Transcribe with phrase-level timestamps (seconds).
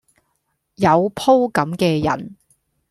[0.77, 2.31] 有鋪咁既癮